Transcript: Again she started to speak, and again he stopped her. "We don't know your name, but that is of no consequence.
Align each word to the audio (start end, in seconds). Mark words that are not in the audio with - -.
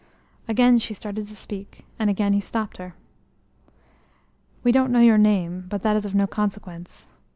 Again 0.47 0.79
she 0.79 0.95
started 0.95 1.27
to 1.27 1.35
speak, 1.35 1.85
and 1.99 2.09
again 2.09 2.33
he 2.33 2.39
stopped 2.41 2.77
her. 2.77 2.95
"We 4.63 4.71
don't 4.71 4.91
know 4.91 4.99
your 5.01 5.19
name, 5.19 5.67
but 5.69 5.83
that 5.83 5.95
is 5.95 6.07
of 6.07 6.15
no 6.15 6.25
consequence. 6.25 7.07